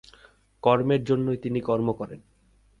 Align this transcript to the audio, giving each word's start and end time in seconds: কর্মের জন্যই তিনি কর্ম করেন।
কর্মের 0.63 1.01
জন্যই 1.03 1.37
তিনি 1.37 1.59
কর্ম 1.61 1.87
করেন। 1.93 2.19